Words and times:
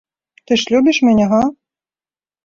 Ты 0.51 0.55
ж 0.61 0.73
любіш 0.75 0.97
мяне, 1.07 1.27
га? 1.33 1.41